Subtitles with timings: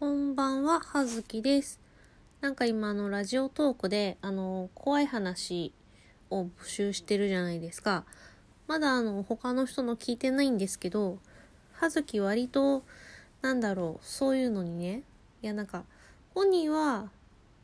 [0.00, 1.78] こんばんは、はずきです。
[2.40, 5.74] なんか今あのラジオトークであの怖い話
[6.30, 8.06] を募集してるじゃないですか。
[8.66, 11.18] まだあの他の人の聞いてないんですけど、
[11.72, 12.82] はずき割と
[13.42, 15.02] なんだろう、そういうのにね、
[15.42, 15.84] いやなんか
[16.34, 17.10] 本人は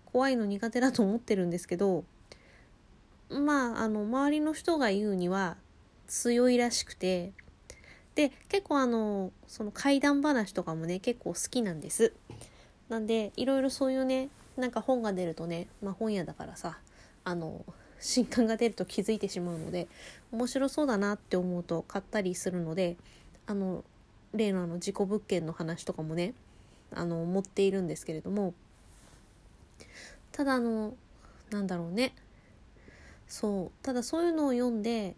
[0.05, 2.05] 怖いの苦手だと思ってるんですけど、
[3.31, 5.57] まああの周りの人が言うには
[6.07, 7.33] 強いらしくて、
[8.17, 12.13] で結構あのその怪談話とかもね結構好きなんです。
[12.89, 16.79] なんでいろいろそういうねなんか本が出るとねまあ本屋だからさ
[17.25, 17.65] あの
[18.01, 19.87] 新刊が出ると気づいてしまうので
[20.33, 22.97] 面白そうだなって思うと買ったりするので
[23.47, 23.85] あの
[24.33, 26.33] 例のあの事故物件の話とかもね
[26.95, 28.55] あの持っているんですけれども
[30.33, 30.95] ただあの
[31.51, 32.15] なんだろうね。
[33.29, 35.17] そうただそういうのを読んで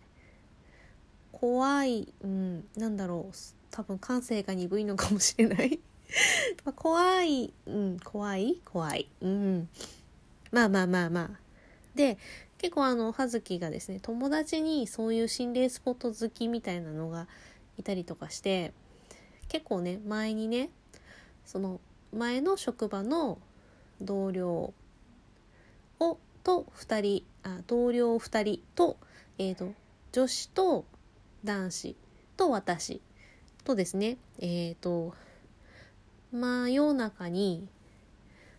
[1.40, 3.36] 怖い、うん、なんだろう
[3.70, 5.78] 多分感性が鈍いのかもしれない。
[6.74, 9.68] 怖い、うん、怖い怖い、うん、
[10.50, 11.40] まあまあまあまあ。
[11.94, 12.18] で
[12.56, 17.28] 結構あの葉月がですね友達にそういう心霊スポット好きみたいなのが
[17.76, 18.72] いたりとかして
[19.48, 20.70] 結構ね前にね
[21.44, 21.80] その
[22.12, 23.38] 前の職場の
[24.00, 24.72] 同僚
[26.00, 28.96] をと2人あ同僚2人と,、
[29.38, 29.72] えーと
[30.12, 30.84] 女子と
[31.44, 31.96] 男子
[32.36, 33.00] と私
[33.64, 35.14] とですねえっ、ー、と
[36.32, 37.68] 真夜中に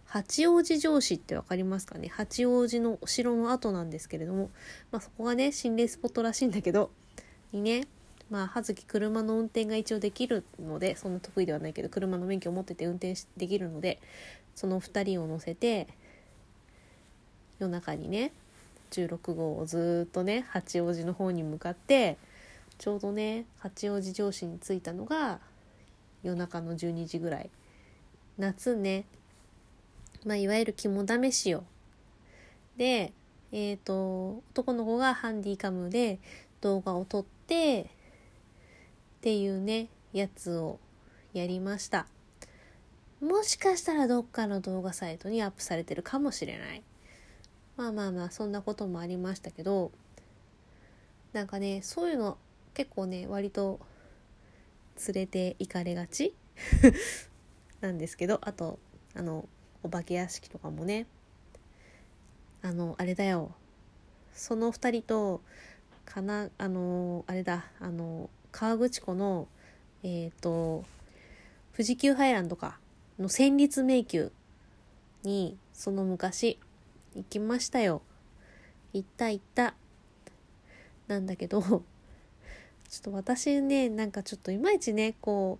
[0.05, 2.08] 八王子城址って分かりますかね？
[2.08, 4.49] 八王子のお城の跡なんですけれども、
[4.91, 6.89] まあ、そこがね心霊スポットらしいんだけど
[7.52, 7.88] にね
[8.31, 13.99] まあ葉月車の運転が一応できるのでそんな得意ではないけど車の免許を持ってて運転できるので
[14.55, 15.88] その2人を乗せて
[17.59, 18.31] 夜中にね
[18.89, 22.17] 16号をずっとね八王子の方に向かって
[22.80, 25.39] ちょうどね八王子城址に着いたのが
[26.23, 27.49] 夜中の12時ぐらい。
[28.38, 29.05] 夏ね。
[30.25, 31.66] まあいわゆる肝試しよ。
[32.77, 33.11] で
[33.52, 36.20] えっ、ー、と男の子がハンディカムで
[36.61, 37.86] 動画を撮ってっ
[39.21, 40.80] ていうねやつを
[41.33, 42.08] やりました。
[43.20, 46.81] もしかしたらどっかの動画サイトにアップされてるかもしれない。
[47.75, 49.92] まあまあまあそんなこともありましたけど
[51.31, 52.37] なんかねそういうの
[52.73, 53.80] 結構ね割と
[55.07, 56.33] 連れて行かれがち
[57.81, 58.80] なんですけどあと
[59.15, 59.47] あの
[59.83, 61.07] お化け屋敷とかもね
[62.61, 63.55] あのあれだよ。
[64.33, 65.41] その2人と
[66.05, 69.47] かなあのあれだあの河口湖の
[70.03, 70.86] えっ、ー、と
[71.73, 72.80] 富士急ハイランドか
[73.17, 74.30] の戦慄迷宮
[75.23, 76.59] にその昔
[77.15, 78.01] 行きましたよ。
[78.93, 79.75] 行った行った。
[81.07, 81.83] なんだけど
[82.89, 85.60] ちょっと私ねなんかちょっといまいちねこ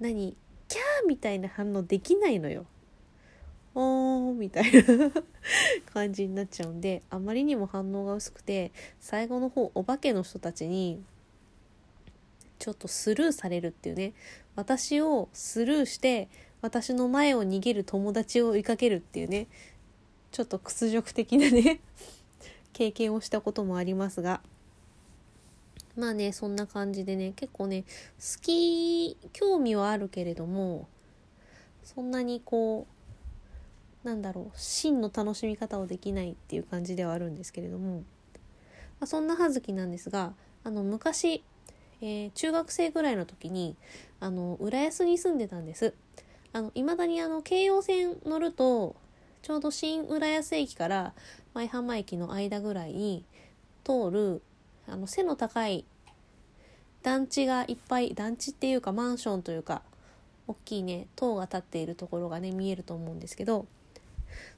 [0.00, 0.36] う何
[0.68, 2.66] キャーみたいな反応できないのよ。
[3.74, 4.82] おーみたいな
[5.92, 11.02] 感じになっちゃうんであまりにも反応が薄くて最後の方お化けの人たちに
[12.58, 14.14] ちょっとスルーされるっていうね。
[14.54, 16.28] 私をスルーして
[16.62, 19.48] 私の前を逃げる友達を追いかけるっていうね。
[20.30, 21.80] ちょっと屈辱的なね
[22.72, 24.40] 経験をしたこともありますが。
[25.96, 27.84] まあねそんな感じでね結構ね
[28.18, 30.88] 好き興味はあるけれども
[31.82, 32.86] そんなにこ
[34.04, 38.02] うなんだろう真の楽しみ方をできないっていう感じではあるんですけれども、ま
[39.00, 41.42] あ、そんな葉月なんですがあの昔、
[42.00, 43.76] えー、中学生ぐらいの時に
[44.20, 45.94] あの浦安に住んでたんです。
[46.52, 48.96] あの未だにあの京葉線乗ると
[49.42, 51.12] ちょうど新浦安駅から
[51.52, 53.24] 舞浜駅の間ぐらいに
[53.84, 54.42] 通る
[54.88, 55.84] あの背の高い
[57.02, 59.82] 団地がいっぱい団地っていうかマンションというか
[60.48, 63.66] 大きいね塔が立っているところがね見えると思うんですけど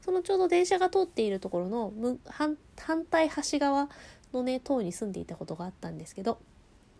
[0.01, 1.93] そのちょうど電車が通っているところの
[2.27, 2.57] 反
[3.05, 3.89] 対端側
[4.33, 6.39] のね塔に住んでいたことがあったんですけど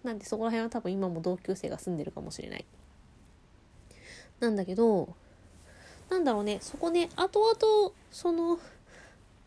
[0.05, 2.65] なんでそこら辺は多分今も同級生が住んでるかもしれない。
[4.41, 5.15] なんだけど
[6.11, 8.59] なんだろうねそこね後々その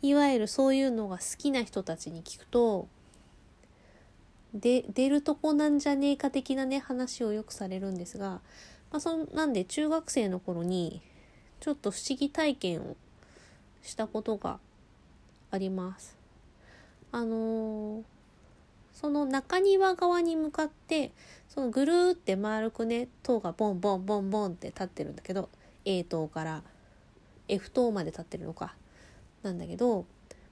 [0.02, 2.88] いわゆるそういうのが好きな人たちに聞くと
[4.54, 8.42] で出るとこなんじゃねえか的なね話をよくされるんですが、
[8.92, 11.02] まあ、そんなんで中学生の頃に
[11.60, 12.98] ちょっと不思議体験を
[13.82, 14.60] したことが
[15.52, 16.18] あります。
[17.12, 18.04] あのー、
[18.94, 21.12] その中庭側に向かって
[21.50, 25.50] そのぐるーって丸くね塔がボンボンボンボンって立ってるんだけど
[25.84, 26.64] A 塔から
[27.50, 28.76] F 塔まで立ってるのか
[29.44, 30.06] なんだけど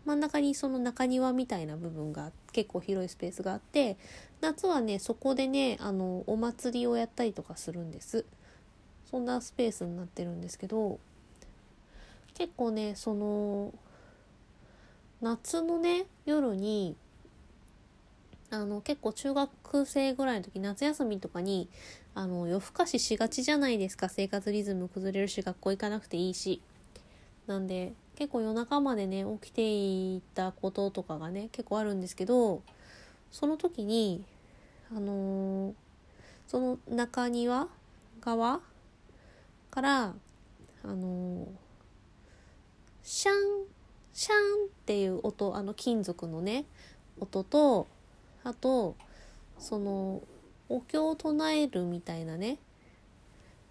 [0.10, 3.96] 真ん中にその中庭みたいな部分が結構広いスペースがあって
[4.42, 8.26] 夏はねそこでねあのお祭りをやったりとかするんです。
[9.06, 11.00] そんなスペースになってるんですけど
[12.34, 13.72] 結構ねその
[15.22, 16.96] 夏のね夜に
[18.50, 21.70] あの結構中学生ぐらいの時夏休みとかに
[22.16, 24.10] あの夜更かししがちじゃないですか。
[24.10, 26.62] 生活リズム崩れるし学校行かなくていいし。
[27.46, 32.62] なんで結構夜中までね起きていたこととかがね結構あるんですけど
[33.32, 34.26] その時に
[34.94, 35.74] あのー、
[36.46, 37.70] その中庭
[38.20, 38.60] 側
[39.72, 40.14] から
[40.84, 41.48] あのー、
[43.04, 43.36] シャン
[44.14, 46.66] シャンっていう音あの金属のね
[47.22, 47.88] 音と
[48.44, 48.98] あと
[49.58, 50.22] その
[50.68, 52.58] お経を唱えるみたいなね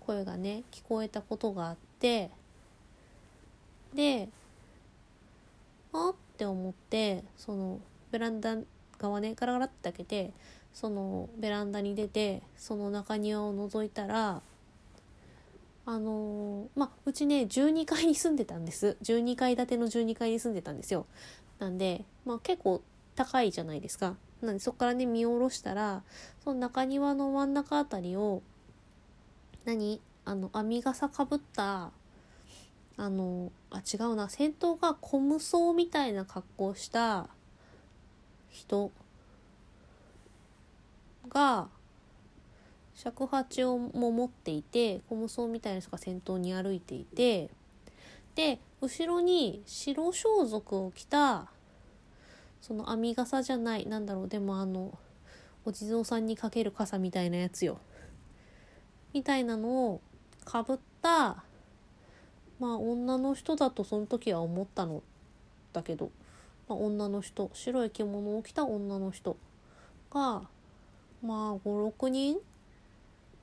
[0.00, 2.30] 声がね聞こえたことがあって
[3.92, 4.30] で
[5.92, 7.80] あって思ってその
[8.10, 8.56] ベランダ
[8.98, 10.32] 側ねガラガラって開けて
[10.72, 14.42] そのベランダに出てその中庭を覗いたら
[15.86, 18.98] あのー、まあうちね12階に住んでたんです。
[19.02, 21.06] 12階建ての12階に住んでたんですよ。
[21.58, 22.82] なんでまあ結構
[23.16, 24.14] 高いじゃないですか。
[24.42, 26.02] なんでそこからね見下ろしたら
[26.44, 28.42] その中庭の真ん中あたりを
[29.64, 30.00] 何？
[30.26, 31.90] あの編み笠かぶった
[32.98, 34.28] あのあ違うな。
[34.28, 37.28] 先頭が小無双みたいな格好した
[38.50, 38.90] 人
[41.28, 41.68] が
[42.94, 47.48] 尺八をも持っていて小無双みたいな人が先頭に歩いていて
[48.34, 51.46] で後ろに白装束を着た
[52.60, 54.98] その編み笠じゃないなんだろうでもあの
[55.64, 57.78] お地蔵さんにかける傘みたいなやつよ。
[59.12, 60.00] みたいなのを
[60.44, 61.44] かぶった
[62.60, 65.02] まあ女の人だとその時は思ったの
[65.72, 66.10] だけど、
[66.68, 69.36] まあ、女の人白い着物を着た女の人
[70.12, 70.42] が
[71.22, 72.38] まあ56人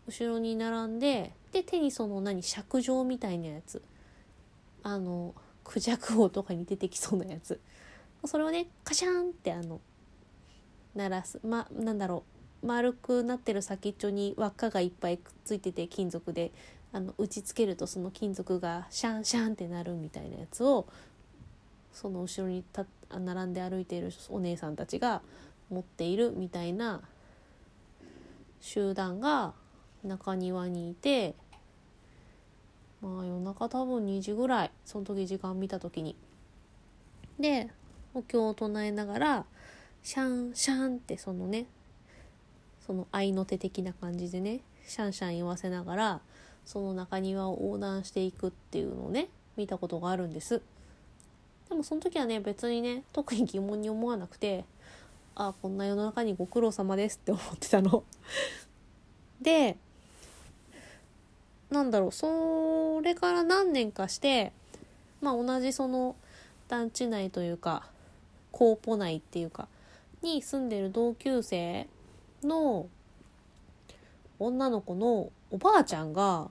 [0.07, 3.81] 後ろに並んでで手にその何尺状みたいなやつ
[4.83, 5.33] あの
[5.63, 7.59] クジャク王とかに出てきそうなやつ。
[8.25, 9.79] それをねカシャンってあの
[10.95, 12.23] 鳴らすまなんだろ
[12.63, 16.51] う丸くなってる先っちょに輪っかがいっぱいくっついてて金属で。
[16.95, 20.87] あの打ちつけるとその金属がシャンシャンってなるみたいなやつを
[21.91, 25.21] その後ろにた並んで歩いているお姉さんたちが
[25.69, 27.01] 持っているみたいな
[28.61, 29.51] 集団が
[30.05, 31.35] 中庭にいて
[33.01, 36.15] まあ夜中多分2時ぐらいその時時間見た時に。
[37.37, 37.69] で
[38.13, 39.45] お経を唱えながら
[40.01, 41.65] シャンシャンってそのね
[42.87, 46.21] その合いの手的な感じでねシャンシャン言わせながら
[46.65, 50.61] その中庭を横断していくっていうのをね見たことがあるんです。
[51.69, 54.65] でもその時はね別にね特に疑問に思わなくて
[55.35, 58.03] あこんな世の中にご苦労様ですって思ってたの。
[59.41, 59.77] で
[61.69, 64.53] なんだろうそれから何年かして
[65.21, 66.15] まあ同じその
[66.67, 67.87] 団地内というか
[68.51, 69.67] コー内っていうか
[70.21, 71.87] に住んでる同級生
[72.43, 72.87] の
[74.39, 76.49] 女の子のおばあちゃんが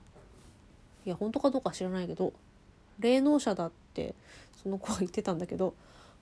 [1.05, 2.33] いや本当かどうか知らないけど
[2.99, 4.15] 霊能者だって
[4.61, 5.73] その子は言ってたんだけど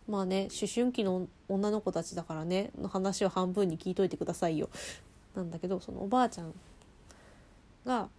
[0.07, 4.69] まあね思春期の女の子たちだからねの話を半分に聞いといてくださいよ。
[5.35, 6.53] なんだけどそのおばあちゃん
[7.85, 8.09] が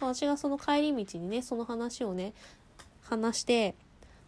[0.00, 2.32] 私がその帰り道にねその話をね
[3.02, 3.74] 話して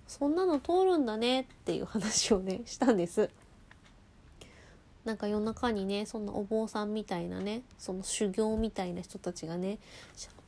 [0.06, 3.30] そんなの通るんだねっていう話をね したんです。
[5.04, 9.78] なんか夜中にねそんなお坊さんみたいなねその修行みたいな人たちがね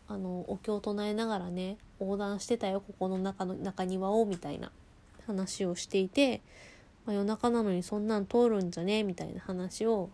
[0.08, 4.70] あのお経を唱えながらね横断してたよここの中の中庭をみたいな
[5.26, 6.42] 話をしていて、
[7.04, 10.10] まあ、夜中なのにそんなん通るんじゃねみたいな話を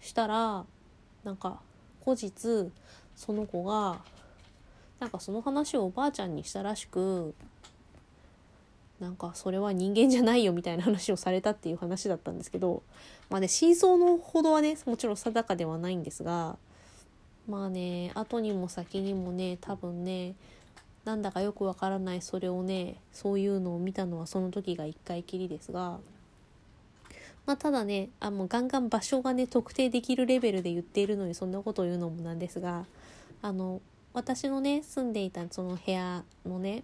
[0.00, 0.64] したら
[1.24, 1.60] なんか
[2.04, 2.70] 後日
[3.14, 3.98] その子が
[4.98, 7.34] なんかその話をおばあちゃんにしたらしく
[9.00, 12.82] なんかそれは人間じゃないよみたいな話をされたっていう話だったんですけど
[13.28, 16.56] まあね真相のほどはねもちろん定かではないんですが
[17.48, 20.34] まあね後にも先にもね多分ね
[21.04, 25.98] なんだかよくわからないそれをねそういうのを見たのはその時が一回きりですが
[27.46, 32.84] まあただねあもうガンガン場所がね特定できるレベルで言っているのにそんなことを言うのもなんですが
[33.40, 33.80] あの
[34.12, 36.82] 私のね住んでいたその部屋のね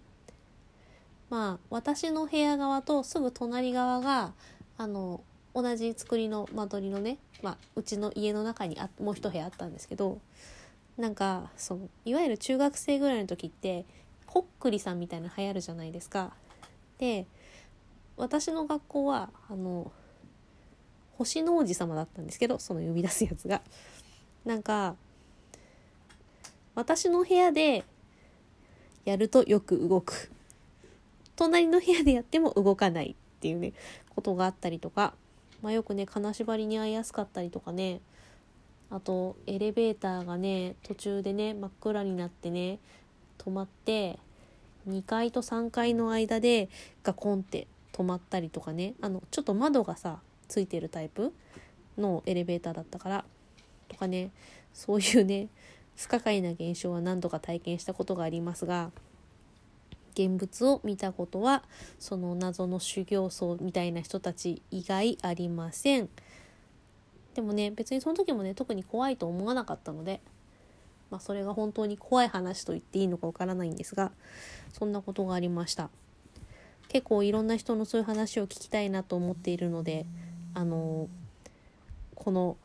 [1.29, 4.31] まあ私の部屋側とすぐ隣側が
[4.77, 5.21] あの
[5.53, 10.19] 同じ作りの間取りのね、まあ、うちの家の中にあもう一部屋あったんですけど
[10.97, 13.85] なんかそのいわゆる中学生ぐらいの時って
[14.25, 16.33] こっくりさんみたいな流行るじゃないですか。
[16.97, 17.27] で
[18.17, 19.91] 私の学校はあの
[21.17, 23.61] 星の王子様だったんですけどその呼び出すやつが。
[24.45, 24.95] なんか
[26.75, 27.85] 私の部屋で
[29.05, 30.31] やるとよく動く
[31.35, 33.73] 隣の部屋でやっても動かないっていうね
[34.09, 35.13] ことがあったりとか、
[35.63, 38.01] まあ、よくね金縛りに遭いやすかったりとかね。
[38.91, 42.77] あとエレベーターがね途中でね真っ暗になってね
[43.39, 44.19] 止まって
[44.87, 46.69] 2階と3階の間で
[47.01, 48.93] ガコンって止まったりとかね。
[49.01, 51.33] あのちょっと窓がさついてるタイプ
[51.97, 53.25] のエレベーターだったから
[53.87, 54.29] とかね。
[54.73, 55.47] そういうね
[55.95, 58.91] 不可解な現象は何度か体験したことがありますが
[60.13, 61.63] 現物を見たことは
[61.99, 66.09] その謎の修行僧みたいな人たち以外ありません。
[67.35, 70.21] でもね別にその時もね特に怖いと思わなかったので
[71.09, 74.11] まあそれが本当に怖い話と言っていいのかわからないんですが
[74.71, 75.89] そんなことがありました。
[76.89, 80.05] 結構いろんな人のそういう話を聞きたいなと思っているので
[80.53, 81.07] あの
[82.13, 82.57] この、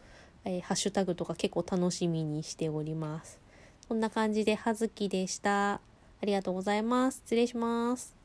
[0.45, 3.41] えー、ハッシュタグとか結構楽しみにしております。
[3.87, 5.81] そんな感じで葉月でした。
[6.21, 7.19] ありがとうございます。
[7.19, 8.18] 失礼します。